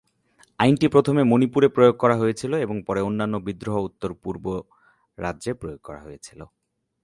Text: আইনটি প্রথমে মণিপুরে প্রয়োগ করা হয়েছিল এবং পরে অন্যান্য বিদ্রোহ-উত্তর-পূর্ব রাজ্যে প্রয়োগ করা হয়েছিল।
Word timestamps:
আইনটি 0.59 0.87
প্রথমে 0.87 1.21
মণিপুরে 1.23 1.67
প্রয়োগ 1.67 1.95
করা 1.97 2.15
হয়েছিল 2.17 2.51
এবং 2.55 2.75
পরে 2.87 3.01
অন্যান্য 3.01 3.35
বিদ্রোহ-উত্তর-পূর্ব 3.37 4.45
রাজ্যে 5.17 5.51
প্রয়োগ 5.53 5.79
করা 5.83 6.01
হয়েছিল। 6.01 6.39